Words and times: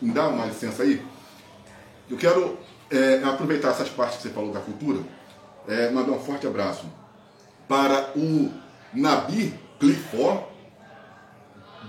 me 0.00 0.12
dá 0.12 0.28
uma 0.28 0.46
licença 0.46 0.82
aí? 0.82 1.02
Eu 2.08 2.16
quero 2.16 2.58
é, 2.90 3.22
aproveitar 3.24 3.68
essas 3.68 3.88
partes 3.88 4.16
que 4.16 4.22
você 4.24 4.30
falou 4.30 4.52
da 4.52 4.60
cultura, 4.60 5.00
é, 5.68 5.90
mandar 5.90 6.12
um 6.12 6.20
forte 6.20 6.46
abraço 6.46 6.84
para 7.68 8.12
o 8.16 8.50
Nabi 8.92 9.54
Clifford, 9.78 10.44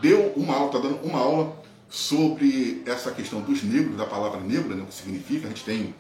deu 0.02 0.34
uma 0.36 0.54
aula, 0.56 0.68
está 0.68 0.80
dando 0.80 1.04
uma 1.04 1.20
aula 1.20 1.62
sobre 1.90 2.84
essa 2.86 3.12
questão 3.12 3.42
dos 3.42 3.64
negros, 3.64 3.98
da 3.98 4.06
palavra 4.06 4.40
negra, 4.40 4.76
né, 4.76 4.84
o 4.84 4.86
que 4.86 4.94
significa, 4.94 5.48
a 5.48 5.50
gente 5.50 5.64
tem 5.64 5.94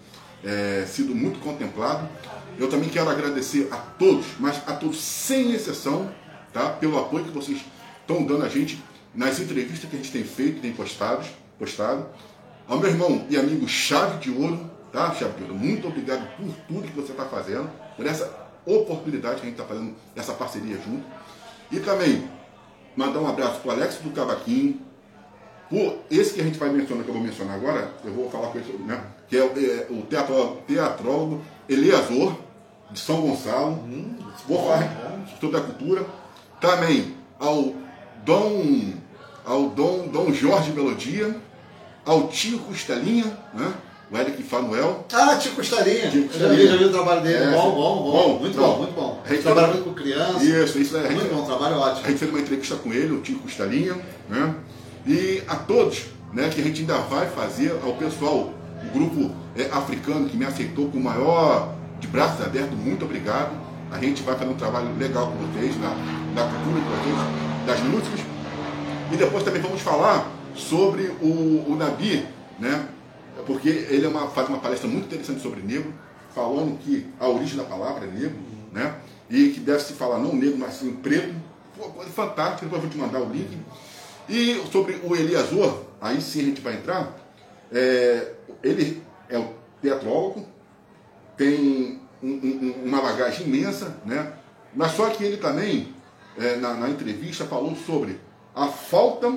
é, 0.43 0.86
sido 0.88 1.14
muito 1.14 1.39
contemplado. 1.39 2.07
Eu 2.57 2.70
também 2.70 2.89
quero 2.89 3.09
agradecer 3.09 3.68
a 3.71 3.78
todos, 3.78 4.25
mas 4.39 4.57
a 4.68 4.73
todos 4.73 5.02
sem 5.02 5.52
exceção, 5.54 6.14
tá, 6.54 6.70
pelo 6.70 6.98
apoio 7.00 7.25
que 7.25 7.32
vocês 7.32 7.62
estão 8.02 8.23
dando 8.23 8.46
a 8.46 8.50
gente 8.50 8.82
nas 9.14 9.39
entrevistas 9.39 9.89
que 9.89 9.96
a 9.96 10.00
gente 10.00 10.12
tem 10.12 10.23
feito, 10.23 10.62
tem 10.62 10.71
postado, 10.71 11.25
postado. 11.62 12.07
Ao 12.68 12.80
meu 12.80 12.89
irmão 12.89 13.25
e 13.30 13.38
amigo 13.38 13.68
Chave 13.68 14.18
de 14.18 14.32
Ouro, 14.32 14.60
tá, 14.92 15.14
Chave 15.14 15.33
de 15.38 15.43
Ouro, 15.43 15.56
muito 15.56 15.88
obrigado 15.88 16.28
por 16.36 16.52
tudo 16.68 16.88
que 16.88 17.00
você 17.00 17.11
está 17.11 17.25
fazendo, 17.25 17.69
por 17.96 18.06
essa 18.07 18.33
oportunidade 18.65 19.36
que 19.36 19.42
a 19.42 19.50
gente 19.50 19.60
está 19.60 19.66
fazendo 19.66 19.93
essa 20.16 20.33
parceria 20.33 20.78
junto. 20.78 21.04
E 21.71 21.79
também 21.79 22.28
mandar 22.96 23.19
um 23.19 23.28
abraço 23.28 23.60
para 23.60 23.69
o 23.69 23.71
Alex 23.75 23.97
do 23.97 24.10
Cavaquinho, 24.10 24.82
por 25.69 26.00
esse 26.10 26.33
que 26.33 26.42
a 26.42 26.43
gente 26.43 26.57
vai 26.57 26.69
mencionar, 26.69 27.04
que 27.04 27.10
eu 27.10 27.14
vou 27.14 27.24
mencionar 27.24 27.55
agora, 27.55 27.93
eu 28.04 28.11
vou 28.11 28.30
falar 28.30 28.47
com 28.47 28.57
ele, 28.57 28.83
né? 28.86 29.02
Que 29.30 29.38
é, 29.38 29.41
é 29.41 29.88
o 29.89 30.02
teatrólogo, 30.02 30.61
teatrólogo 30.68 31.41
Eliasor, 31.69 32.36
de 32.89 33.00
São 33.00 33.22
Gonçalo. 33.22 33.75
Hum, 33.86 34.17
vou 34.47 34.64
falar 34.64 35.25
sobre 35.39 35.58
a 35.58 35.61
cultura. 35.61 36.05
Também 36.59 37.16
ao 37.39 37.73
Dom, 38.25 38.94
ao 39.45 39.69
Dom, 39.69 40.09
Dom 40.09 40.33
Jorge 40.33 40.73
Melodia, 40.73 41.36
ao 42.05 42.28
tio 42.28 42.59
Costelinha, 42.59 43.25
né? 43.53 43.73
o 44.11 44.17
Eric 44.17 44.44
Fanuel. 44.44 45.05
Ah, 45.14 45.38
Tio 45.38 45.53
Costelinha. 45.53 46.11
Tio 46.11 46.27
Costelinha. 46.27 46.71
Já 46.71 46.77
vi 46.77 46.83
o 46.83 46.91
trabalho 46.91 47.21
dele. 47.21 47.45
É, 47.45 47.52
bom, 47.52 47.71
bom, 47.71 48.03
bom, 48.03 48.11
bom. 48.11 48.39
Muito 48.39 48.57
bom, 48.57 48.77
muito 48.77 48.94
bom. 48.94 49.21
A 49.25 49.30
gente 49.30 49.41
trabalha 49.41 49.67
muito 49.67 49.83
com 49.85 49.94
criança. 49.94 50.44
Isso, 50.44 50.79
isso 50.79 50.97
é. 50.97 51.09
Muito 51.09 51.33
bom, 51.33 51.45
trabalho 51.45 51.77
ótimo. 51.77 52.05
A 52.05 52.09
gente 52.09 52.19
fez 52.19 52.29
uma 52.29 52.39
entrevista 52.41 52.75
com 52.75 52.91
ele, 52.91 53.13
o 53.13 53.22
tio 53.22 53.39
Costelinha, 53.39 53.95
né? 54.27 54.53
E 55.07 55.41
a 55.47 55.55
todos, 55.55 56.03
né, 56.33 56.49
que 56.49 56.59
a 56.59 56.63
gente 56.63 56.81
ainda 56.81 56.97
vai 56.97 57.27
fazer, 57.29 57.73
ao 57.83 57.94
pessoal, 57.94 58.53
o 58.83 58.94
grupo 58.94 59.33
é, 59.55 59.69
africano 59.72 60.27
que 60.27 60.35
me 60.35 60.45
aceitou 60.45 60.89
com 60.89 60.97
o 60.97 61.03
maior 61.03 61.73
de 61.99 62.07
braços 62.07 62.45
abertos, 62.45 62.77
muito 62.77 63.05
obrigado. 63.05 63.52
A 63.89 63.97
gente 63.97 64.22
vai 64.23 64.35
fazer 64.38 64.52
um 64.52 64.55
trabalho 64.55 64.89
legal 64.97 65.27
com 65.27 65.38
vocês, 65.47 65.75
na, 65.79 65.89
na 66.35 66.49
cultura 66.49 66.81
de 66.81 66.88
vocês, 66.89 67.66
das 67.66 67.79
músicas. 67.79 68.19
E 69.11 69.16
depois 69.16 69.44
também 69.44 69.61
vamos 69.61 69.81
falar 69.81 70.41
sobre 70.55 71.07
o, 71.21 71.66
o 71.67 71.75
Nabi, 71.77 72.25
né? 72.59 72.88
Porque 73.45 73.69
ele 73.69 74.05
é 74.05 74.09
uma, 74.09 74.30
faz 74.30 74.49
uma 74.49 74.59
palestra 74.59 74.88
muito 74.88 75.05
interessante 75.05 75.41
sobre 75.41 75.61
negro, 75.61 75.94
falando 76.33 76.77
que 76.80 77.07
a 77.19 77.27
origem 77.27 77.57
da 77.57 77.63
palavra 77.63 78.05
é 78.05 78.11
negro, 78.11 78.38
né? 78.72 78.95
E 79.29 79.49
que 79.49 79.59
deve 79.59 79.81
se 79.81 79.94
falar 79.94 80.19
não 80.19 80.35
negro, 80.35 80.57
mas 80.57 80.75
sim 80.75 80.94
preto. 80.94 81.33
Pô, 81.77 81.89
coisa 81.89 82.11
fantástica, 82.11 82.66
depois 82.66 82.83
eu 82.83 82.89
vou 82.89 82.89
te 82.89 82.97
mandar 82.97 83.22
o 83.22 83.31
link. 83.31 83.57
E 84.29 84.61
sobre 84.72 84.99
o 85.03 85.16
Eliasor, 85.16 85.83
aí 85.99 86.22
sim 86.22 86.41
a 86.41 86.44
gente 86.44 86.61
vai 86.61 86.75
entrar. 86.75 87.17
É, 87.72 88.33
ele 88.61 89.02
é 89.29 89.39
o 89.39 89.53
teatrólogo, 89.81 90.45
tem 91.38 91.99
um, 92.22 92.27
um, 92.27 92.73
uma 92.85 93.02
bagagem 93.02 93.47
imensa, 93.47 93.97
né? 94.05 94.33
Mas 94.75 94.91
só 94.91 95.09
que 95.09 95.23
ele 95.23 95.38
também, 95.38 95.94
é, 96.38 96.55
na, 96.57 96.75
na, 96.75 96.89
entrevista, 96.89 97.45
falou 97.45 97.75
sobre 97.75 98.19
a 98.55 98.67
falta 98.67 99.31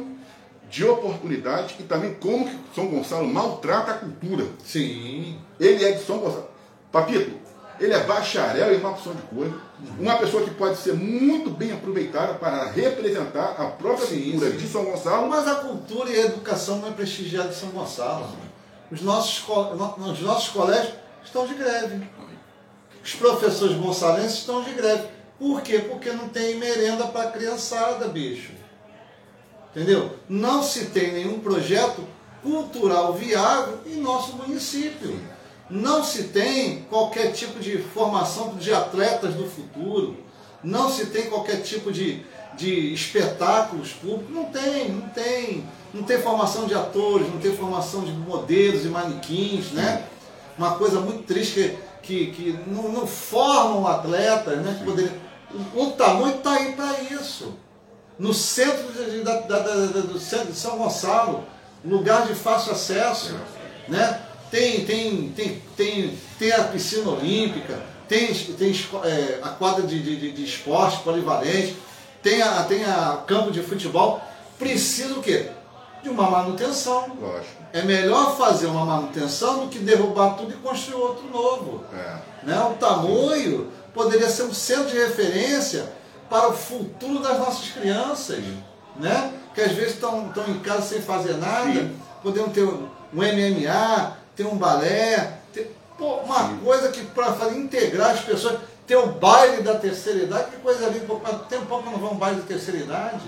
de 0.75 0.84
oportunidade 0.84 1.77
e 1.78 1.84
também 1.84 2.14
como 2.14 2.47
que 2.47 2.75
São 2.75 2.89
Gonçalo 2.89 3.28
maltrata 3.28 3.92
a 3.92 3.94
cultura. 3.94 4.44
Sim. 4.64 5.39
Ele 5.61 5.84
é 5.84 5.92
de 5.92 6.05
São 6.05 6.19
Gonçalo. 6.19 6.48
Papito, 6.91 7.39
ele 7.78 7.92
é 7.92 8.00
bacharel 8.00 8.75
em 8.75 8.80
uma 8.80 8.91
opção 8.91 9.14
de 9.14 9.22
coisa. 9.22 9.55
Uma 10.00 10.17
pessoa 10.17 10.42
que 10.42 10.51
pode 10.51 10.77
ser 10.79 10.95
muito 10.95 11.51
bem 11.51 11.70
aproveitada 11.70 12.34
para 12.34 12.73
representar 12.73 13.55
a 13.57 13.67
própria 13.67 14.05
sim, 14.05 14.33
cultura 14.33 14.51
sim. 14.51 14.57
de 14.57 14.67
São 14.67 14.84
Gonçalo. 14.84 15.29
Mas 15.29 15.46
a 15.46 15.55
cultura 15.57 16.11
e 16.11 16.17
a 16.17 16.27
educação 16.27 16.79
não 16.79 16.89
é 16.89 16.90
prestigiada 16.90 17.51
de 17.51 17.55
São 17.55 17.68
Gonçalo. 17.68 18.29
Os 18.90 19.01
nossos, 19.01 19.45
os 19.46 20.20
nossos 20.23 20.48
colégios 20.48 20.95
estão 21.24 21.46
de 21.46 21.55
greve. 21.55 22.05
Os 23.05 23.14
professores 23.14 23.77
gonçalenses 23.77 24.39
estão 24.39 24.64
de 24.64 24.73
greve. 24.73 25.07
Por 25.39 25.63
quê? 25.63 25.79
Porque 25.79 26.11
não 26.11 26.29
tem 26.29 26.57
merenda 26.57 27.07
para 27.07 27.29
a 27.29 27.33
criançada, 27.33 28.08
bicho. 28.08 28.64
Entendeu? 29.74 30.17
Não 30.29 30.62
se 30.62 30.86
tem 30.86 31.12
nenhum 31.12 31.40
projeto 31.40 32.02
cultural 32.42 33.14
viável 33.14 33.79
em 33.86 33.96
nosso 33.96 34.36
município 34.36 35.18
não 35.68 36.05
se 36.05 36.24
tem 36.24 36.83
qualquer 36.90 37.33
tipo 37.33 37.58
de 37.58 37.79
formação 37.79 38.55
de 38.57 38.73
atletas 38.73 39.34
do 39.34 39.46
futuro, 39.46 40.17
não 40.63 40.90
se 40.90 41.07
tem 41.07 41.29
qualquer 41.29 41.63
tipo 41.63 41.90
de, 41.90 42.23
de 42.55 42.92
espetáculos 42.92 43.92
públicos, 43.92 44.34
não 44.34 44.45
tem, 44.45 44.90
não 44.90 45.08
tem, 45.08 45.64
não 45.92 46.02
tem 46.02 46.20
formação 46.20 46.67
de 46.67 46.74
atores, 46.74 47.29
não 47.29 47.39
tem 47.39 47.57
formação 47.57 48.05
de 48.05 48.13
modelos 48.13 48.84
e 48.84 48.89
manequins, 48.89 49.73
né? 49.73 50.07
Uma 50.57 50.77
coisa 50.77 51.01
muito 51.01 51.24
triste 51.24 51.77
que, 52.02 52.27
que, 52.27 52.30
que 52.33 52.58
não, 52.67 52.90
não 52.90 53.07
formam 53.07 53.86
atletas, 53.86 54.58
né? 54.58 54.80
O 55.74 55.86
tamanho 55.92 56.36
está 56.36 56.52
aí 56.52 56.73
para 56.73 57.01
isso. 57.02 57.55
No 58.19 58.33
centro 58.33 58.92
de, 58.92 59.23
da, 59.23 59.41
da, 59.41 59.58
da, 59.58 59.86
do 60.01 60.19
centro 60.19 60.52
de 60.52 60.58
São 60.58 60.79
Gonçalo, 60.79 61.45
lugar 61.85 62.27
de 62.27 62.35
fácil 62.35 62.73
acesso, 62.73 63.35
né? 63.89 64.20
tem, 64.51 64.85
tem, 64.85 65.29
tem, 65.30 65.63
tem, 65.77 66.19
tem 66.39 66.52
a 66.52 66.64
piscina 66.64 67.11
olímpica, 67.11 67.83
tem, 68.08 68.33
tem 68.33 68.73
é, 69.05 69.41
a 69.42 69.48
quadra 69.48 69.85
de, 69.85 70.01
de, 70.01 70.33
de 70.33 70.45
esporte 70.45 71.02
polivalente, 71.02 71.77
tem 72.23 72.41
a, 72.41 72.63
tem 72.63 72.85
a 72.85 73.23
campo 73.27 73.51
de 73.51 73.63
futebol. 73.63 74.23
Precisa 74.58 75.14
o 75.14 75.23
quê? 75.23 75.51
De 76.02 76.08
uma 76.08 76.31
manutenção. 76.31 77.17
Lógico. 77.20 77.64
É 77.73 77.83
melhor 77.83 78.36
fazer 78.36 78.67
uma 78.67 78.85
manutenção 78.85 79.64
do 79.64 79.69
que 79.69 79.81
derrubar 79.81 80.36
tudo 80.36 80.52
e 80.52 80.57
construir 80.57 81.02
outro 81.02 81.29
novo. 81.29 81.85
É. 81.92 82.19
Né? 82.45 82.61
O 82.61 82.75
tamanho 82.75 83.73
poderia 83.92 84.31
ser 84.31 84.45
um 84.45 84.55
centro 84.55 84.91
de 84.91 84.96
referência 84.96 85.92
para 86.29 86.48
o 86.48 86.52
futuro 86.52 87.20
das 87.20 87.39
nossas 87.39 87.70
crianças. 87.70 88.42
Né? 88.96 89.33
Que 89.55 89.61
às 89.61 89.73
vezes 89.73 89.95
estão, 89.95 90.33
em 90.48 90.58
casa 90.61 90.83
sem 90.83 91.02
fazer 91.02 91.35
nada, 91.35 91.73
Sim. 91.73 91.96
podemos 92.23 92.52
ter 92.52 92.64
um 92.64 92.89
MMA, 93.12 94.17
tem 94.34 94.46
um 94.46 94.57
balé, 94.57 95.39
tem, 95.52 95.67
pô, 95.96 96.17
uma 96.17 96.48
Sim. 96.48 96.58
coisa 96.64 96.89
que 96.89 97.05
para 97.07 97.52
integrar 97.52 98.11
as 98.11 98.20
pessoas, 98.20 98.58
ter 98.86 98.96
o 98.96 99.07
baile 99.07 99.63
da 99.63 99.74
terceira 99.74 100.24
idade, 100.24 100.51
que 100.51 100.57
coisa 100.58 100.89
linda, 100.89 101.07
tem 101.48 101.58
um 101.58 101.67
pouco 101.67 101.84
que 101.84 101.90
não 101.90 101.98
vão 101.98 102.13
um 102.13 102.17
baile 102.17 102.40
da 102.40 102.46
terceira 102.46 102.80
idade. 102.80 103.24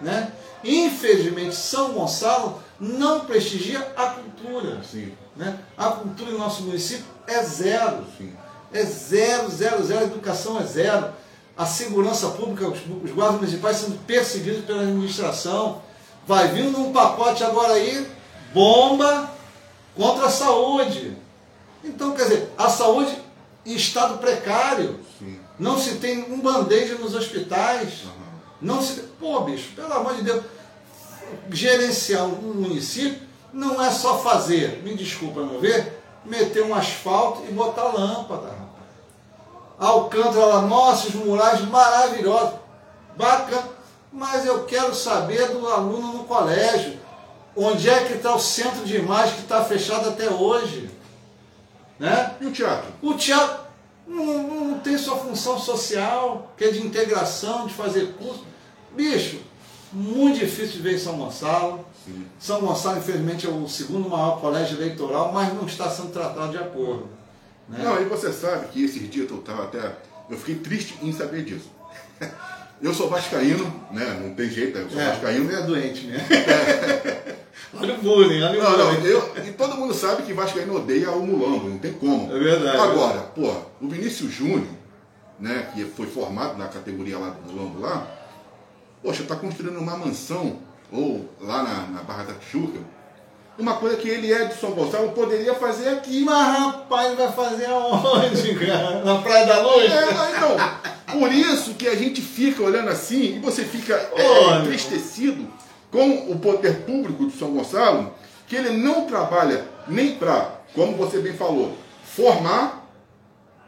Né? 0.00 0.32
Infelizmente, 0.64 1.54
São 1.54 1.92
Gonçalo 1.92 2.62
não 2.78 3.20
prestigia 3.20 3.80
a 3.96 4.06
cultura. 4.06 4.82
Sim. 4.82 5.12
Né? 5.36 5.58
A 5.76 5.90
cultura 5.90 6.30
em 6.30 6.38
nosso 6.38 6.62
município 6.62 7.04
é 7.26 7.42
zero. 7.42 8.04
Sim. 8.18 8.32
É 8.72 8.82
zero, 8.84 9.48
zero, 9.48 9.84
zero. 9.84 10.00
A 10.00 10.04
educação 10.04 10.60
é 10.60 10.64
zero. 10.64 11.12
A 11.56 11.66
segurança 11.66 12.28
pública, 12.30 12.66
os, 12.68 13.10
guardas 13.10 13.40
municipais 13.40 13.76
sendo 13.76 13.98
perseguidos 14.06 14.64
pela 14.64 14.82
administração. 14.82 15.82
Vai 16.26 16.48
vir 16.48 16.64
num 16.64 16.92
pacote 16.92 17.44
agora 17.44 17.74
aí, 17.74 18.06
bomba, 18.54 19.30
contra 19.96 20.26
a 20.26 20.30
saúde. 20.30 21.16
Então, 21.84 22.12
quer 22.12 22.24
dizer, 22.24 22.52
a 22.56 22.68
saúde 22.68 23.16
em 23.66 23.74
estado 23.74 24.18
precário. 24.18 25.00
Sim. 25.18 25.38
Não 25.58 25.78
se 25.78 25.96
tem 25.96 26.32
um 26.32 26.40
band-aid 26.40 26.94
nos 26.94 27.14
hospitais. 27.14 28.04
Uhum. 28.04 28.10
Não 28.60 28.82
se. 28.82 29.00
Pô, 29.20 29.40
bicho, 29.40 29.72
pelo 29.74 29.92
amor 29.92 30.14
de 30.14 30.22
Deus, 30.22 30.42
gerenciar 31.50 32.24
um 32.24 32.54
município 32.54 33.20
não 33.52 33.82
é 33.82 33.90
só 33.90 34.18
fazer, 34.18 34.82
me 34.82 34.94
desculpa 34.94 35.40
não 35.40 35.60
ver, 35.60 36.02
meter 36.24 36.64
um 36.64 36.74
asfalto 36.74 37.42
e 37.48 37.52
botar 37.52 37.84
lâmpada. 37.84 38.61
Alcântara 39.82 40.46
lá, 40.46 40.62
nossa, 40.62 41.08
os 41.08 41.14
murais 41.14 41.60
maravilhosos, 41.62 42.54
bacana, 43.16 43.68
mas 44.12 44.46
eu 44.46 44.62
quero 44.64 44.94
saber 44.94 45.48
do 45.48 45.66
aluno 45.66 46.18
no 46.18 46.24
colégio. 46.24 47.00
Onde 47.56 47.90
é 47.90 48.04
que 48.04 48.12
está 48.12 48.32
o 48.32 48.38
centro 48.38 48.84
de 48.84 48.96
imagem 48.96 49.34
que 49.34 49.40
está 49.42 49.64
fechado 49.64 50.08
até 50.08 50.30
hoje? 50.30 50.88
Né? 51.98 52.36
E 52.40 52.46
o 52.46 52.52
teatro? 52.52 52.92
O 53.02 53.14
teatro 53.14 53.64
não, 54.06 54.42
não, 54.42 54.78
tem 54.78 54.96
sua 54.96 55.16
função 55.16 55.58
social, 55.58 56.52
que 56.56 56.64
é 56.64 56.70
de 56.70 56.80
integração, 56.80 57.66
de 57.66 57.74
fazer 57.74 58.14
curso. 58.14 58.44
Bicho, 58.92 59.40
muito 59.92 60.38
difícil 60.38 60.74
de 60.76 60.82
ver 60.82 60.94
em 60.94 60.98
São 60.98 61.18
Gonçalo. 61.18 61.84
Sim. 62.04 62.24
São 62.38 62.60
Gonçalo, 62.60 62.98
infelizmente, 62.98 63.48
é 63.48 63.50
o 63.50 63.68
segundo 63.68 64.08
maior 64.08 64.40
colégio 64.40 64.78
eleitoral, 64.78 65.32
mas 65.32 65.52
não 65.52 65.66
está 65.66 65.90
sendo 65.90 66.12
tratado 66.12 66.52
de 66.52 66.58
acordo. 66.58 67.21
Né? 67.68 67.82
Não, 67.82 68.00
e 68.00 68.04
você 68.04 68.32
sabe 68.32 68.68
que 68.68 68.84
esses 68.84 69.10
dias 69.10 69.30
eu 69.30 69.38
estava 69.38 69.64
até. 69.64 69.96
Eu 70.30 70.38
fiquei 70.38 70.56
triste 70.56 70.98
em 71.02 71.12
saber 71.12 71.44
disso. 71.44 71.70
Eu 72.82 72.92
sou 72.92 73.08
vascaíno, 73.08 73.64
né? 73.92 74.20
Não 74.20 74.34
tem 74.34 74.50
jeito, 74.50 74.76
eu 74.76 74.90
sou 74.90 75.00
é, 75.00 75.10
vascaíno. 75.10 75.48
é 75.52 75.62
doente, 75.62 76.04
né? 76.08 76.16
É. 76.16 77.36
olha 77.78 77.94
o 77.94 77.98
bullying, 77.98 78.42
olha 78.42 78.58
o 78.58 78.62
Não, 78.64 78.76
não, 78.76 78.94
bullying. 78.96 79.06
eu, 79.06 79.32
e 79.46 79.52
todo 79.52 79.76
mundo 79.76 79.94
sabe 79.94 80.24
que 80.24 80.32
Vascaíno 80.32 80.74
odeia 80.74 81.12
o 81.12 81.24
Mulambo, 81.24 81.68
não 81.68 81.78
tem 81.78 81.92
como. 81.92 82.34
É 82.34 82.40
verdade. 82.40 82.76
Agora, 82.76 83.20
pô, 83.20 83.54
o 83.80 83.88
Vinícius 83.88 84.32
Júnior, 84.32 84.66
né, 85.38 85.70
que 85.72 85.84
foi 85.84 86.08
formado 86.08 86.58
na 86.58 86.66
categoria 86.66 87.18
lá 87.18 87.30
do 87.30 87.52
Mulambo 87.52 87.78
lá, 87.78 88.04
poxa, 89.00 89.22
tá 89.22 89.36
construindo 89.36 89.78
uma 89.78 89.96
mansão, 89.96 90.58
ou 90.90 91.30
lá 91.40 91.62
na, 91.62 91.86
na 91.86 92.02
Barra 92.02 92.24
da 92.24 92.34
Tijuca, 92.34 92.80
uma 93.58 93.74
coisa 93.74 93.96
que 93.96 94.08
ele 94.08 94.32
é 94.32 94.46
de 94.46 94.58
São 94.58 94.72
Gonçalo, 94.72 95.10
poderia 95.10 95.54
fazer 95.54 95.88
aqui. 95.90 96.24
Mas 96.24 96.58
rapaz, 96.58 97.16
vai 97.16 97.32
fazer 97.32 97.66
aonde, 97.66 98.54
cara? 98.66 99.04
Na 99.04 99.18
Praia 99.18 99.46
da 99.46 99.60
Luz? 99.60 99.90
É, 99.90 100.04
então, 100.36 101.18
por 101.18 101.32
isso 101.32 101.74
que 101.74 101.86
a 101.86 101.94
gente 101.94 102.20
fica 102.20 102.62
olhando 102.62 102.88
assim 102.88 103.36
e 103.36 103.38
você 103.38 103.64
fica 103.64 103.94
é, 104.16 104.58
entristecido 104.58 105.46
com 105.90 106.32
o 106.32 106.38
poder 106.38 106.80
público 106.86 107.26
de 107.26 107.38
São 107.38 107.52
Gonçalo, 107.52 108.14
que 108.48 108.56
ele 108.56 108.70
não 108.70 109.06
trabalha 109.06 109.66
nem 109.86 110.14
para, 110.14 110.60
como 110.74 110.96
você 110.96 111.18
bem 111.18 111.34
falou, 111.34 111.76
formar 112.04 112.88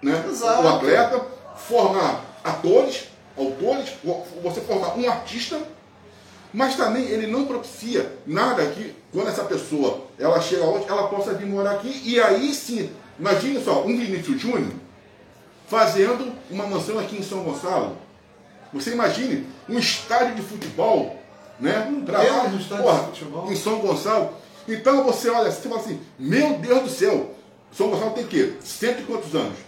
né, 0.03 0.25
Exato. 0.29 0.63
o 0.63 0.69
atleta, 0.69 1.21
formar 1.57 2.25
atores, 2.43 3.09
autores, 3.37 3.91
você 4.43 4.61
formar 4.61 4.99
um 4.99 5.09
artista, 5.09 5.59
mas 6.55 6.77
também 6.77 7.05
ele 7.07 7.27
não 7.27 7.47
propicia 7.47 8.17
nada 8.25 8.65
que 8.67 8.95
quando 9.13 9.29
essa 9.29 9.43
pessoa 9.43 10.07
ela 10.17 10.41
chega 10.41 10.65
hoje, 10.65 10.87
ela 10.89 11.09
possa 11.09 11.35
vir 11.35 11.47
morar 11.47 11.73
aqui 11.73 12.01
e 12.05 12.21
aí 12.21 12.55
sim, 12.55 12.91
imagine 13.19 13.63
só, 13.63 13.83
um 13.83 13.99
Vinícius 13.99 14.41
Júnior 14.41 14.73
fazendo 15.67 16.33
uma 16.49 16.65
mansão 16.67 16.99
aqui 17.01 17.17
em 17.17 17.23
São 17.23 17.43
Gonçalo. 17.43 17.97
Você 18.73 18.93
imagine 18.93 19.47
um 19.69 19.79
estádio 19.79 20.37
de 20.37 20.43
futebol, 20.43 21.19
né? 21.59 21.93
Trabalho, 22.07 22.43
temos 22.43 22.55
um 22.55 22.59
estádio 22.59 22.85
porra, 22.85 22.99
de 22.99 23.07
futebol. 23.07 23.53
Em 23.53 23.57
São 23.57 23.79
Gonçalo. 23.81 24.31
Então 24.69 25.03
você 25.05 25.31
olha, 25.31 25.51
você 25.51 25.69
fala 25.69 25.81
assim, 25.81 26.01
meu 26.17 26.59
Deus 26.59 26.83
do 26.83 26.89
céu, 26.89 27.35
São 27.73 27.89
Gonçalo 27.91 28.13
tem 28.13 28.25
o 28.25 28.29
quê? 28.29 28.53
Cento 28.63 29.01
e 29.01 29.05
quantos 29.05 29.35
anos? 29.35 29.59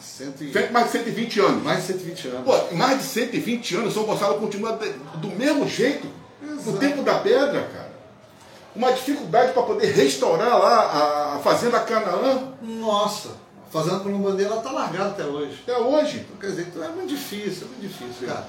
Cento 0.00 0.42
e... 0.44 0.70
Mais 0.70 0.86
de 0.86 0.92
120 0.92 1.40
anos. 1.40 1.62
Mais 1.62 1.80
de 1.80 1.86
120 1.92 2.28
anos. 2.28 2.44
Pô, 2.44 2.74
mais 2.74 2.98
de 2.98 3.04
120 3.04 3.76
anos, 3.76 3.94
São 3.94 4.04
Gonçalo 4.04 4.38
continua 4.38 4.72
do 5.16 5.28
mesmo 5.28 5.68
jeito, 5.68 6.06
no 6.42 6.54
Exato. 6.60 6.78
tempo 6.78 7.02
da 7.02 7.18
pedra, 7.18 7.62
cara. 7.72 7.88
Uma 8.76 8.92
dificuldade 8.92 9.52
para 9.52 9.62
poder 9.62 9.86
restaurar 9.92 10.58
lá 10.58 10.80
a- 10.80 11.34
a 11.36 11.38
Fazenda 11.40 11.80
Canaã 11.80 12.52
Nossa, 12.62 13.30
a 13.66 13.70
Fazenda 13.72 13.98
Colombo 14.00 14.30
Bandeira 14.30 14.54
está 14.56 14.70
largada 14.70 15.10
até 15.10 15.24
hoje. 15.24 15.58
até 15.62 15.76
hoje. 15.78 16.18
Então, 16.18 16.36
quer 16.38 16.46
dizer, 16.50 16.66
então 16.68 16.84
é 16.84 16.88
muito 16.88 17.08
difícil, 17.08 17.66
é 17.66 17.70
muito 17.70 17.80
difícil, 17.80 18.26
cara. 18.28 18.46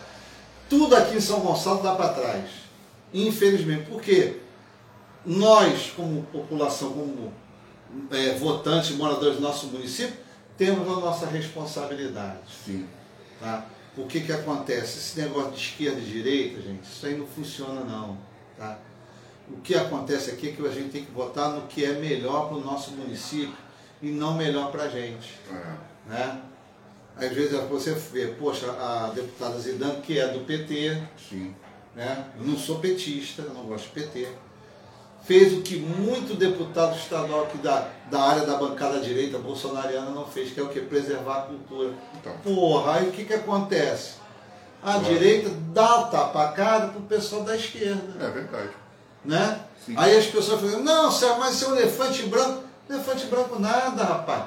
Tudo 0.70 0.96
aqui 0.96 1.18
em 1.18 1.22
São 1.22 1.40
Gonçalo 1.40 1.82
dá 1.82 1.96
para 1.96 2.10
trás. 2.10 2.46
Infelizmente. 3.14 3.90
Por 3.90 4.02
quê? 4.02 4.38
Nós, 5.26 5.92
como 5.96 6.24
população, 6.32 6.92
como 6.92 7.34
é, 8.12 8.34
votantes, 8.38 8.92
moradores 8.92 9.38
do 9.38 9.42
nosso 9.42 9.68
município, 9.68 10.14
temos 10.60 10.86
a 10.86 11.00
nossa 11.00 11.26
responsabilidade. 11.26 12.42
Sim. 12.66 12.86
Tá? 13.40 13.66
O 13.98 14.06
que, 14.06 14.20
que 14.20 14.32
acontece? 14.32 15.00
Esse 15.00 15.22
negócio 15.22 15.52
de 15.52 15.58
esquerda 15.58 16.00
e 16.00 16.04
direita, 16.04 16.62
gente, 16.62 16.84
isso 16.84 17.06
aí 17.06 17.18
não 17.18 17.26
funciona 17.26 17.82
não. 17.82 18.18
Tá? 18.58 18.78
O 19.50 19.62
que 19.62 19.74
acontece 19.74 20.30
aqui 20.30 20.50
é 20.50 20.52
que 20.52 20.68
a 20.68 20.70
gente 20.70 20.90
tem 20.90 21.06
que 21.06 21.12
votar 21.12 21.54
no 21.54 21.62
que 21.68 21.84
é 21.84 21.94
melhor 21.94 22.50
para 22.50 22.58
o 22.58 22.62
nosso 22.62 22.92
município 22.92 23.56
e 24.02 24.12
não 24.12 24.36
melhor 24.36 24.70
para 24.70 24.84
a 24.84 24.90
gente. 24.90 25.40
É. 25.50 26.10
Né? 26.10 26.42
Às 27.16 27.32
vezes 27.32 27.58
você 27.70 27.94
vê, 27.94 28.28
poxa, 28.28 28.70
a 28.72 29.12
deputada 29.16 29.58
Zidane, 29.58 30.02
que 30.02 30.20
é 30.20 30.28
do 30.28 30.42
PT, 30.42 31.02
Sim. 31.30 31.56
né? 31.96 32.32
eu 32.38 32.46
não 32.46 32.58
sou 32.58 32.80
petista, 32.80 33.42
eu 33.42 33.54
não 33.54 33.64
gosto 33.64 33.86
de 33.86 34.02
PT, 34.02 34.28
fez 35.24 35.54
o 35.54 35.62
que 35.62 35.78
muito 35.78 36.36
deputado 36.36 36.96
estadual 36.98 37.44
aqui 37.44 37.58
da, 37.60 37.88
da 38.10 38.22
área 38.22 38.46
da 38.46 38.56
bancada 38.56 39.00
direita 39.00 39.38
bolsonariana 39.38 40.10
não 40.12 40.26
fez, 40.26 40.52
que 40.52 40.60
é 40.60 40.64
o 40.64 40.70
que? 40.70 40.80
Preservar 40.82 41.38
a 41.38 41.42
cultura. 41.42 41.94
Então. 42.20 42.34
Porra, 42.44 42.96
aí 42.96 43.10
o 43.10 43.12
que, 43.12 43.26
que 43.26 43.34
acontece? 43.34 44.14
A 44.82 44.94
Claro. 44.94 45.06
direita 45.06 45.50
dá 45.74 46.00
o 46.00 46.08
tapa 46.08 46.44
a 46.46 46.48
cara 46.54 46.88
pro 46.88 47.02
pessoal 47.02 47.44
da 47.44 47.56
esquerda. 47.56 48.26
É 48.26 48.30
verdade. 48.30 48.70
Né? 49.26 49.60
Sim. 49.86 49.94
Aí 49.98 50.18
as 50.18 50.26
pessoas 50.28 50.62
falam, 50.62 50.82
não, 50.84 51.12
mas 51.38 51.62
é 51.62 51.68
um 51.68 51.76
elefante 51.76 52.24
branco. 52.24 52.64
Elefante 52.90 53.26
branco 53.26 53.60
nada, 53.60 54.04
rapaz. 54.04 54.44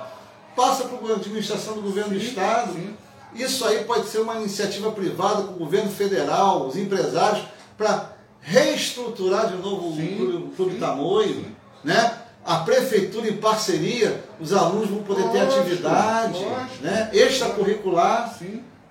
Passa 0.56 0.84
para 0.84 1.12
a 1.12 1.16
administração 1.16 1.74
do 1.74 1.82
governo 1.82 2.14
do 2.14 2.20
Sim, 2.20 2.26
Estado. 2.26 2.72
sim. 2.72 2.96
Isso 3.34 3.64
aí 3.64 3.84
pode 3.84 4.08
ser 4.08 4.18
uma 4.18 4.36
iniciativa 4.36 4.90
privada 4.90 5.42
com 5.44 5.52
o 5.54 5.58
governo 5.58 5.90
federal, 5.90 6.66
os 6.66 6.76
empresários, 6.76 7.44
para 7.78 8.11
reestruturar 8.42 9.48
de 9.48 9.56
novo 9.56 9.90
o 9.90 9.96
Sim, 9.96 10.16
Clube, 10.16 10.36
o 10.36 10.48
Clube 10.50 10.72
sim, 10.74 10.78
Tamoio. 10.80 11.34
sim. 11.34 11.56
Né? 11.84 12.18
A 12.44 12.56
prefeitura 12.58 13.28
em 13.28 13.36
parceria, 13.36 14.24
os 14.40 14.52
alunos 14.52 14.88
vão 14.90 15.02
poder 15.04 15.22
ter 15.30 15.44
Lógico, 15.44 15.60
atividade 15.60 16.44
lógico. 16.44 16.82
né? 16.82 17.10
extracurricular. 17.12 18.36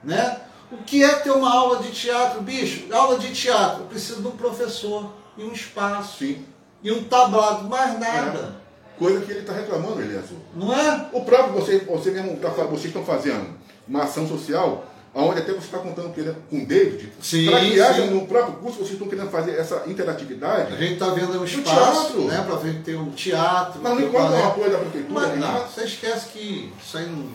Né? 0.03 0.37
O 0.71 0.77
que 0.77 1.03
é 1.03 1.15
ter 1.15 1.31
uma 1.31 1.53
aula 1.53 1.83
de 1.83 1.91
teatro, 1.91 2.41
bicho? 2.41 2.85
Aula 2.93 3.19
de 3.19 3.33
teatro, 3.33 3.81
eu 3.83 3.87
preciso 3.87 4.21
de 4.21 4.27
um 4.27 4.31
professor 4.31 5.11
e 5.37 5.43
um 5.43 5.51
espaço 5.51 6.19
Sim. 6.19 6.45
e 6.81 6.91
um 6.91 7.03
tablado, 7.03 7.67
mais 7.67 7.99
nada. 7.99 8.55
Coisa 8.97 9.19
que 9.25 9.31
ele 9.31 9.41
está 9.41 9.51
reclamando, 9.51 10.01
Elias. 10.01 10.25
Não 10.55 10.73
é? 10.73 11.07
O 11.11 11.21
próprio, 11.21 11.53
você, 11.53 11.79
você 11.79 12.11
mesmo 12.11 12.37
tá, 12.37 12.49
vocês 12.49 12.85
estão 12.85 13.03
fazendo 13.03 13.47
uma 13.87 14.03
ação 14.03 14.25
social, 14.27 14.85
onde 15.13 15.39
até 15.39 15.51
você 15.51 15.65
está 15.65 15.77
contando 15.79 16.13
querendo, 16.13 16.37
com 16.49 16.57
o 16.63 16.65
David, 16.65 17.11
Sim, 17.21 17.45
para 17.47 17.59
que 17.59 17.81
haja 17.81 18.05
no 18.05 18.25
próprio 18.25 18.55
curso, 18.55 18.77
vocês 18.77 18.91
estão 18.91 19.07
querendo 19.07 19.29
fazer 19.29 19.51
essa 19.57 19.83
interatividade, 19.87 20.73
A 20.73 20.77
gente 20.77 20.93
está 20.93 21.09
vendo 21.09 21.39
um 21.39 21.43
espaço, 21.43 22.05
teatro. 22.05 22.23
né, 22.27 22.43
para 22.45 22.55
ver 22.55 22.81
ter 22.81 22.95
um 22.95 23.11
teatro. 23.11 23.81
mas 23.81 23.99
não 23.99 24.07
um 24.07 24.11
conta 24.11 24.31
o 24.31 24.47
apoio 24.47 24.71
da 24.71 24.77
prefeitura, 24.77 25.13
Mas 25.19 25.29
nem 25.31 25.39
não, 25.39 25.67
você 25.67 25.83
esquece 25.83 26.29
que 26.29 26.71
isso 26.81 26.97
aí 26.97 27.05
não, 27.07 27.29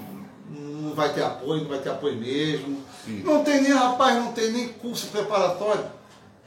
não 0.58 0.94
vai 0.94 1.12
ter 1.12 1.22
apoio, 1.22 1.62
não 1.62 1.68
vai 1.68 1.78
ter 1.78 1.90
apoio 1.90 2.16
mesmo. 2.16 2.80
Sim. 3.04 3.22
Não 3.24 3.44
tem 3.44 3.60
nem, 3.62 3.72
rapaz, 3.72 4.14
não 4.16 4.32
tem 4.32 4.50
nem 4.50 4.68
curso 4.68 5.08
preparatório 5.08 5.84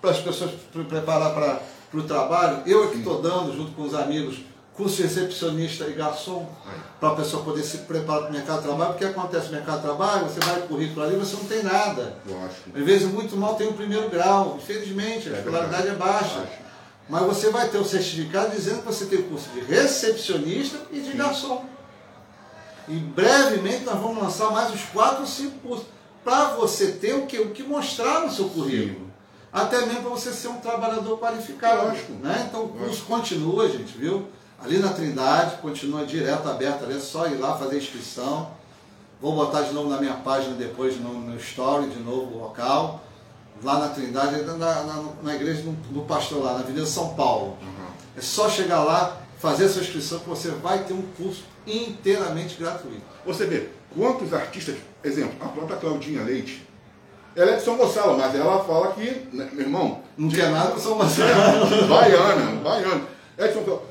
para 0.01 0.11
as 0.11 0.19
pessoas 0.19 0.51
preparar 0.87 1.33
para 1.33 1.99
o 1.99 2.03
trabalho. 2.03 2.63
Eu 2.65 2.85
é 2.85 2.87
que 2.87 2.97
estou 2.97 3.21
dando, 3.21 3.55
junto 3.55 3.71
com 3.73 3.83
os 3.83 3.93
amigos, 3.93 4.39
curso 4.79 4.95
de 4.95 5.03
recepcionista 5.03 5.85
e 5.87 5.91
garçom, 5.91 6.49
para 7.01 7.09
a 7.09 7.15
pessoa 7.15 7.43
poder 7.43 7.63
se 7.63 7.79
preparar 7.79 8.21
para 8.21 8.29
o 8.29 8.33
mercado 8.33 8.57
de 8.59 8.63
trabalho. 8.63 8.91
Porque 8.91 9.05
acontece 9.05 9.47
no 9.47 9.51
mercado 9.51 9.75
de 9.75 9.81
trabalho, 9.81 10.29
você 10.29 10.39
vai 10.39 10.59
o 10.59 10.67
currículo 10.67 11.05
ali, 11.05 11.17
você 11.17 11.35
não 11.35 11.43
tem 11.43 11.61
nada. 11.61 12.15
Lógico. 12.25 12.69
Às 12.73 12.85
vezes, 12.85 13.07
muito 13.07 13.35
mal 13.35 13.55
tem 13.55 13.67
o 13.67 13.73
primeiro 13.73 14.09
grau, 14.09 14.55
infelizmente, 14.57 15.29
a 15.29 15.35
É 15.35 15.39
escolaridade 15.39 15.87
é 15.89 15.95
baixa. 15.95 16.47
Mas 17.09 17.23
você 17.23 17.49
vai 17.49 17.67
ter 17.67 17.77
o 17.77 17.83
certificado 17.83 18.55
dizendo 18.55 18.79
que 18.79 18.85
você 18.85 19.05
tem 19.05 19.19
o 19.19 19.23
curso 19.23 19.49
de 19.49 19.59
recepcionista 19.61 20.77
e 20.91 21.01
de 21.01 21.11
garçom. 21.11 21.65
E 22.87 22.95
brevemente 22.95 23.83
nós 23.83 23.99
vamos 23.99 24.23
lançar 24.23 24.49
mais 24.51 24.71
uns 24.71 24.83
4 24.85 25.21
ou 25.21 25.27
5 25.27 25.59
cursos. 25.59 25.87
Para 26.23 26.51
você 26.51 26.91
ter 26.93 27.15
o 27.15 27.25
que, 27.25 27.37
o 27.39 27.49
que 27.49 27.63
mostrar 27.63 28.21
no 28.21 28.31
seu 28.31 28.47
currículo. 28.47 29.09
Até 29.51 29.85
mesmo 29.85 30.03
para 30.03 30.11
você 30.11 30.31
ser 30.31 30.47
um 30.47 30.57
trabalhador 30.57 31.19
qualificado. 31.19 31.87
Lógico. 31.87 32.13
Né? 32.13 32.45
Então 32.47 32.65
o 32.65 32.69
curso 32.69 33.03
continua, 33.05 33.67
gente, 33.67 33.97
viu? 33.97 34.27
Ali 34.63 34.77
na 34.79 34.89
Trindade, 34.89 35.57
continua 35.61 36.05
direto 36.05 36.49
aberto 36.49 36.83
ali, 36.83 36.97
é 36.97 36.99
só 36.99 37.27
ir 37.27 37.35
lá 37.35 37.57
fazer 37.57 37.77
inscrição. 37.77 38.51
Vou 39.21 39.35
botar 39.35 39.63
de 39.63 39.73
novo 39.73 39.89
na 39.89 39.97
minha 39.97 40.13
página 40.13 40.55
depois, 40.55 40.99
no, 40.99 41.13
no 41.13 41.37
story, 41.37 41.87
de 41.87 41.99
novo 41.99 42.35
o 42.35 42.39
local. 42.39 43.01
Lá 43.63 43.79
na 43.79 43.89
Trindade, 43.89 44.41
na, 44.43 44.55
na, 44.55 45.03
na 45.21 45.35
igreja 45.35 45.63
do, 45.63 46.01
pastor 46.01 46.43
lá, 46.43 46.53
na 46.53 46.59
Avenida 46.59 46.85
São 46.85 47.13
Paulo. 47.13 47.57
Uhum. 47.61 47.87
É 48.17 48.21
só 48.21 48.49
chegar 48.49 48.83
lá, 48.83 49.17
fazer 49.37 49.65
a 49.65 49.69
sua 49.69 49.81
inscrição, 49.81 50.19
que 50.19 50.29
você 50.29 50.49
vai 50.49 50.83
ter 50.83 50.93
um 50.93 51.03
curso 51.17 51.43
inteiramente 51.67 52.55
gratuito. 52.57 53.01
Você 53.25 53.45
vê 53.45 53.69
quantos 53.95 54.33
artistas, 54.33 54.75
exemplo, 55.03 55.35
a 55.41 55.49
própria 55.49 55.77
Claudinha 55.77 56.23
Leite, 56.23 56.65
ela 57.35 57.51
é 57.51 57.55
de 57.55 57.63
São 57.63 57.77
Gonçalo, 57.77 58.17
mas 58.17 58.33
ela 58.35 58.63
fala 58.63 58.93
que, 58.93 59.27
né, 59.33 59.49
meu 59.53 59.65
irmão, 59.65 60.01
Não 60.17 60.29
quer 60.29 60.49
nada 60.49 60.71
com 60.71 60.79
São 60.79 60.97
Gonçalo. 60.97 61.87
baiana, 61.87 62.61
baiana. 62.61 63.01
É 63.37 63.47
de 63.47 63.53
São 63.53 63.63
Gonçalo. 63.63 63.88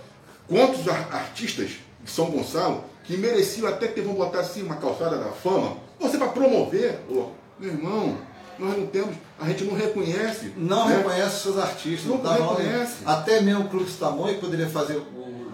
Quantos 0.49 0.89
ar- 0.89 1.09
artistas 1.13 1.71
de 2.03 2.11
São 2.11 2.27
Gonçalo 2.31 2.85
que 3.05 3.17
mereciam 3.17 3.69
até 3.69 3.87
ter, 3.87 4.03
vamos 4.03 4.19
botar 4.19 4.41
assim, 4.41 4.63
uma 4.63 4.77
calçada 4.77 5.17
da 5.19 5.31
fama, 5.31 5.77
você 5.99 6.19
para 6.19 6.29
promover, 6.29 7.01
ô, 7.11 7.29
meu 7.59 7.71
irmão, 7.73 8.19
nós 8.59 8.77
não 8.77 8.87
temos, 8.87 9.15
a 9.39 9.47
gente 9.49 9.65
não 9.65 9.75
reconhece. 9.75 10.53
Não 10.57 10.89
né? 10.89 10.97
reconhece 10.97 11.43
seus 11.43 11.59
artistas, 11.59 12.07
Não 12.07 12.17
não, 12.17 12.23
dá 12.23 12.39
nome. 12.39 12.63
reconhece. 12.63 12.97
Até 13.07 13.41
mesmo 13.41 13.65
o 13.65 13.69
Clube 13.69 13.91
Tamoio 13.93 14.39
poderia 14.39 14.69
fazer 14.69 14.97
o, 14.97 15.01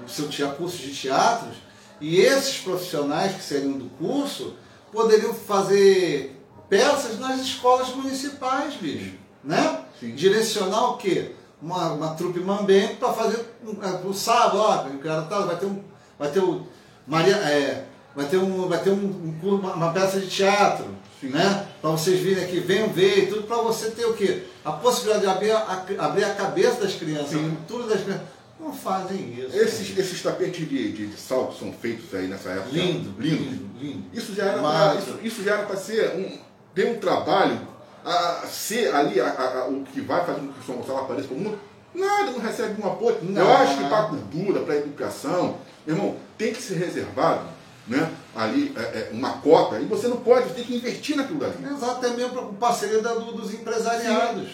o 0.05 0.09
seu 0.09 0.51
curso 0.51 0.79
de 0.79 0.93
teatros 0.95 1.57
e 2.01 2.19
esses 2.21 2.59
profissionais 2.59 3.35
que 3.37 3.43
seriam 3.43 3.73
do 3.73 3.89
curso 3.91 4.55
poderiam 4.93 5.35
fazer 5.35 6.41
peças 6.69 7.19
nas 7.19 7.41
escolas 7.41 7.89
municipais, 7.91 8.75
bicho. 8.75 9.13
Né? 9.43 9.81
Sim. 10.01 10.15
Direcionar 10.15 10.93
o 10.93 10.97
quê? 10.97 11.33
Uma, 11.65 11.93
uma 11.93 12.15
trupe 12.15 12.41
mambembe 12.41 12.97
para 12.97 13.11
fazer 13.15 13.43
um, 13.67 13.71
é, 13.83 13.97
pro 13.97 14.13
sábado, 14.13 14.59
ó, 14.59 14.87
o 14.87 14.99
cara 14.99 15.23
tá, 15.23 15.41
vai 15.41 15.57
ter 15.57 15.65
um. 15.65 15.83
Vai 16.19 16.31
ter 16.31 16.41
o. 16.41 16.67
Maria, 17.07 17.37
é, 17.37 17.87
vai 18.15 18.27
ter, 18.27 18.37
um, 18.37 18.69
vai 18.69 18.79
ter 18.83 18.91
um, 18.91 18.95
um, 19.43 19.49
uma, 19.49 19.73
uma 19.73 19.91
peça 19.91 20.21
de 20.21 20.27
teatro, 20.27 20.85
Sim. 21.19 21.29
né? 21.29 21.67
Para 21.81 21.89
vocês 21.91 22.21
virem 22.21 22.45
aqui, 22.45 22.61
venham 22.61 22.91
ver 22.91 23.25
e 23.25 23.27
tudo, 23.29 23.45
para 23.45 23.57
você 23.63 23.91
ter 23.91 24.05
o 24.05 24.13
quê? 24.13 24.43
A 24.63 24.73
possibilidade 24.73 25.25
de 25.25 25.31
abrir 25.31 25.53
a, 25.53 25.85
abrir 26.01 26.25
a 26.25 26.35
cabeça 26.35 26.83
das 26.83 26.95
crianças, 26.97 27.31
Sim. 27.31 27.47
a 27.47 27.57
cultura 27.57 27.95
das 27.95 28.03
crianças. 28.03 28.27
Não 28.61 28.73
fazem 28.73 29.35
isso. 29.35 29.57
Esses, 29.57 29.99
esses 29.99 30.23
tapetes 30.23 30.69
de, 30.69 30.93
de, 30.93 31.07
de 31.07 31.17
sal 31.19 31.49
que 31.49 31.59
são 31.59 31.73
feitos 31.73 32.15
aí 32.15 32.27
nessa 32.29 32.51
época. 32.51 32.69
Lindo, 32.73 33.15
Lindo. 33.19 33.43
lindo, 33.43 33.71
lindo. 33.81 34.05
Isso 34.13 34.35
já 34.35 34.45
era 34.45 34.61
pra, 34.61 34.97
isso, 34.97 35.19
isso 35.23 35.43
já 35.43 35.55
era 35.55 35.67
para 35.67 35.77
ser 35.77 36.15
um, 36.15 36.39
ter 36.75 36.87
um 36.87 36.99
trabalho 36.99 37.59
a 38.05 38.47
ser 38.47 38.95
ali 38.95 39.21
a- 39.21 39.27
a- 39.29 39.69
o 39.69 39.83
que 39.85 40.01
vai 40.01 40.25
fazer 40.25 40.41
com 40.41 40.49
que 40.53 40.61
o 40.61 40.63
São 40.65 40.77
Gonçalo 40.77 40.99
apareça 41.01 41.29
para 41.29 41.37
o 41.37 41.41
mundo. 41.41 41.59
Nada, 41.95 42.31
não 42.33 42.41
recebe 42.41 42.81
um 42.83 42.87
apoio. 42.87 43.19
Eu 43.23 43.31
Nada. 43.31 43.59
acho 43.59 43.79
que 43.79 43.85
para 43.85 43.99
a 44.01 44.07
cultura, 44.09 44.61
para 44.61 44.75
a 44.75 44.79
educação, 44.79 45.57
meu 45.87 45.97
irmão, 45.97 46.17
tem 46.37 46.53
que 46.53 46.61
ser 46.61 46.75
reservado 46.75 47.55
né, 47.87 48.11
ali 48.35 48.73
é, 48.77 48.81
é, 48.81 49.11
uma 49.13 49.35
cota 49.35 49.79
e 49.79 49.85
você 49.85 50.09
não 50.09 50.17
pode, 50.17 50.49
você 50.49 50.55
tem 50.55 50.65
que 50.65 50.77
investir 50.77 51.17
naquilo 51.17 51.39
dali. 51.39 51.55
Exato, 51.71 51.93
até 52.07 52.09
mesmo 52.11 52.31
para 52.33 52.43
o 52.43 52.55
parceria 52.55 53.01
do- 53.03 53.33
dos 53.33 53.53
empresariados. 53.53 54.49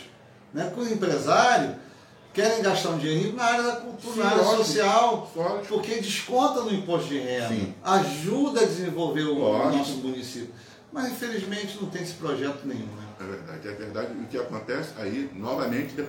Né? 0.52 0.70
Com 0.74 0.80
o 0.80 0.88
empresário, 0.92 1.76
querem 2.34 2.60
gastar 2.60 2.88
um 2.90 2.98
dinheirinho 2.98 3.36
na 3.36 3.44
área 3.44 3.62
da 3.62 3.72
cultura, 3.76 4.14
Sim, 4.14 4.18
na 4.20 4.26
área 4.26 4.42
lógico. 4.42 4.64
social, 4.64 5.30
Lógico. 5.36 5.66
porque 5.68 5.94
desconta 6.00 6.60
no 6.62 6.72
imposto 6.74 7.08
de 7.08 7.18
renda, 7.20 7.48
Sim. 7.48 7.74
ajuda 7.84 8.60
a 8.62 8.64
desenvolver 8.64 9.22
o, 9.22 9.36
o 9.36 9.38
Lógico. 9.38 9.76
nosso 9.78 9.92
município. 9.98 10.52
Mas 10.92 11.12
infelizmente 11.12 11.78
não 11.80 11.88
tem 11.88 12.02
esse 12.02 12.14
projeto 12.14 12.62
nenhum. 12.64 12.86
Né? 12.86 13.04
É 13.20 13.22
verdade, 13.22 13.68
é 13.68 13.72
verdade. 13.72 14.12
O 14.14 14.26
que 14.26 14.38
acontece 14.38 14.94
aí, 14.98 15.30
novamente, 15.34 15.94
depois 15.94 16.08